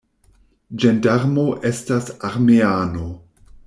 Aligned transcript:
Ĝendarmo 0.85 1.45
estas 1.73 2.11
armeano. 2.31 3.09